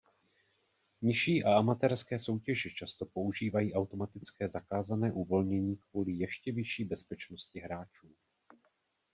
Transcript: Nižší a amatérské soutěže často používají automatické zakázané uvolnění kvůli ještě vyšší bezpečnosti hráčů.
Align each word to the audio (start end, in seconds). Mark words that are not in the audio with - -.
Nižší 1.01 1.43
a 1.43 1.57
amatérské 1.57 2.19
soutěže 2.19 2.69
často 2.69 3.05
používají 3.05 3.73
automatické 3.73 4.49
zakázané 4.49 5.11
uvolnění 5.11 5.77
kvůli 5.91 6.11
ještě 6.11 6.51
vyšší 6.51 6.83
bezpečnosti 6.85 7.59
hráčů. 7.59 8.15